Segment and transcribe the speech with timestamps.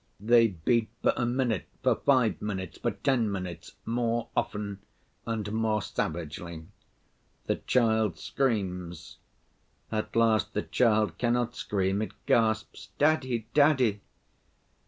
[0.19, 4.79] They beat for a minute, for five minutes, for ten minutes, more often
[5.27, 6.65] and more savagely.
[7.45, 9.19] The child screams.
[9.91, 13.45] At last the child cannot scream, it gasps, 'Daddy!
[13.53, 14.01] daddy!